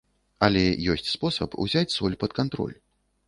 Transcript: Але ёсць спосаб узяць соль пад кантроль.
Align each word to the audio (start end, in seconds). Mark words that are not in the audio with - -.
Але 0.45 0.63
ёсць 0.93 1.11
спосаб 1.17 1.53
узяць 1.65 1.93
соль 1.99 2.17
пад 2.23 2.31
кантроль. 2.39 2.75